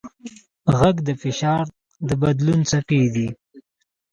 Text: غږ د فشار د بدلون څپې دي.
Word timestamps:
غږ 0.77 0.95
د 1.07 1.09
فشار 1.21 1.65
د 2.07 2.09
بدلون 2.21 2.59
څپې 2.69 3.01
دي. 3.13 3.27